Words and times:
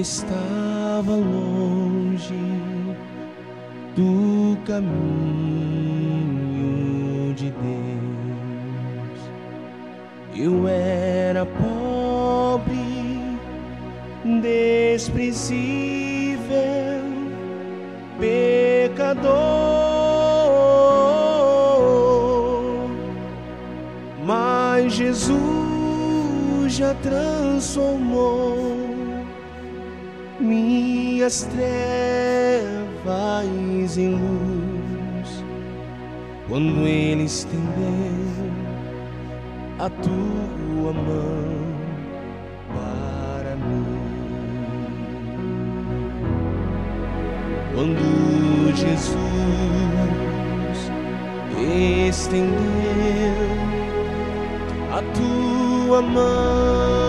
estava 0.00 1.12
longe 1.12 2.34
do 3.96 4.56
caminho 4.64 4.94
de 7.34 7.50
Deus. 7.50 9.20
Eu 10.36 10.68
era 10.68 11.44
pobre, 11.44 13.18
desprezível, 14.40 15.58
pecador, 18.20 19.28
mas 24.24 24.92
Jesus 24.92 26.72
já 26.72 26.94
transformou 26.94 28.97
minhas 30.40 31.42
trevas 31.44 32.78
em 33.96 34.10
luz 34.10 35.44
quando 36.48 36.86
Ele 36.86 37.24
estendeu 37.24 37.58
a 39.78 39.90
tua 39.90 40.92
mão 40.92 41.68
para 42.68 43.56
mim. 43.56 43.84
Quando 47.74 48.74
Jesus 48.74 49.18
estendeu 52.08 52.58
a 54.90 55.02
tua 55.14 56.02
mão 56.02 57.07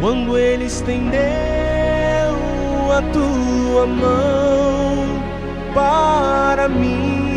quando 0.00 0.38
Ele 0.38 0.64
estendeu 0.64 1.18
a 2.92 3.02
tua 3.12 3.86
mão 3.86 5.22
para 5.74 6.68
mim. 6.68 7.28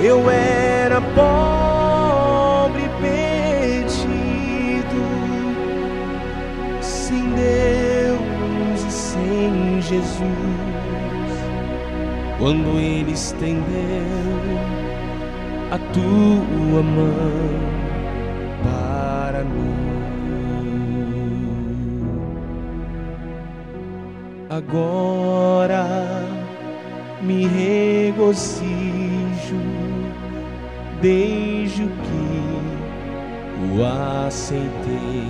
Eu 0.00 0.30
era 0.30 1.00
pobre, 1.00 2.82
perdido, 3.00 4.08
sem 6.80 7.30
Deus 7.30 8.84
e 8.86 8.90
sem 8.92 9.82
Jesus. 9.82 10.28
Quando 12.38 12.78
Ele 12.78 13.12
estendeu 13.12 13.58
a 15.72 15.78
tua 15.92 16.82
mão. 16.82 17.47
Agora 24.50 25.86
me 27.22 27.46
regozijo 27.46 28.66
desde 31.00 31.84
que 31.84 32.58
o 33.76 33.84
aceitei. 34.26 35.28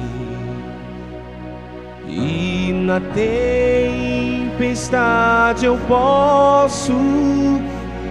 E 2.06 2.72
na 2.72 3.00
tempestade 4.58 5.66
eu 5.66 5.76
posso 5.86 6.94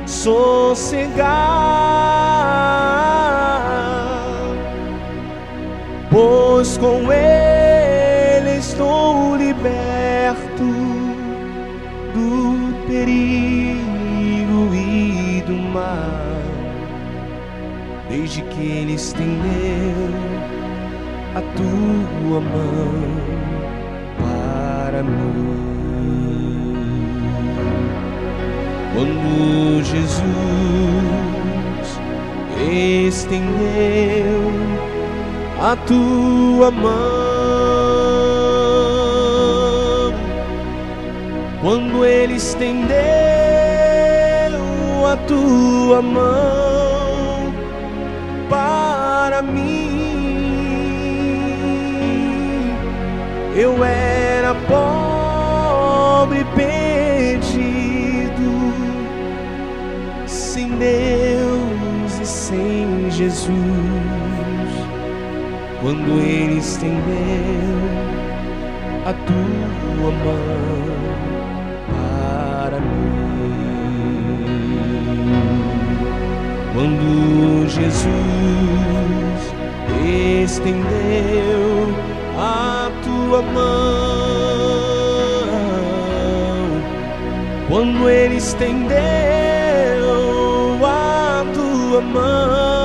sossegar 0.05 1.27
pois 6.17 6.79
com 6.79 7.13
Ele 7.13 8.57
estou 8.57 9.35
liberto 9.35 10.63
do 12.11 12.73
perigo 12.87 14.73
e 14.73 15.43
do 15.45 15.53
mal, 15.53 16.41
desde 18.09 18.41
que 18.41 18.61
Ele 18.61 18.93
estendeu 18.93 20.09
a 21.35 21.41
tua 21.55 22.41
mão 22.41 22.93
para 24.17 25.03
mim. 25.03 25.67
Quando 28.95 29.83
Jesus 29.83 30.17
estendeu 33.07 34.76
a 35.59 35.75
tua 35.75 36.71
mão. 36.71 36.87
Quando 41.61 42.05
Ele 42.05 42.35
estendeu 42.35 42.95
a 45.05 45.17
tua 45.27 46.01
mão 46.01 47.53
para 48.49 49.41
mim, 49.41 49.97
eu 53.55 53.83
era 53.83 54.53
pobre, 54.67 56.45
perdido, 56.55 57.71
sem 60.27 60.69
Deus 60.77 62.19
e 62.21 62.25
sem 62.25 63.09
Jesus 63.09 64.46
quando 65.81 66.19
Ele 66.19 66.57
estendeu 66.57 66.97
a 69.05 69.13
tua 69.13 70.11
mão 70.11 70.97
para 71.87 72.79
mim. 72.79 73.27
Quando 76.73 77.67
Jesus 77.67 77.97
estendeu 80.43 81.87
a 82.37 82.91
tua 83.03 83.41
mão, 83.41 83.67
quando 87.69 88.09
Ele 88.09 88.35
estendeu 88.35 88.77
a 90.83 91.45
tua 91.53 92.01
mão 92.01 92.76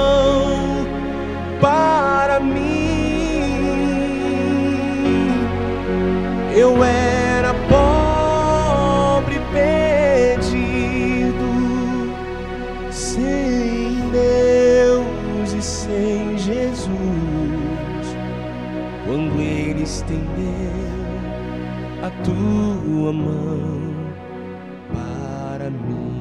Quando 19.13 19.43
Ele 19.43 19.83
estendeu 19.83 20.73
a 22.03 22.09
tua 22.25 23.13
mão 23.13 23.93
para 24.91 25.69
mim. 25.69 26.12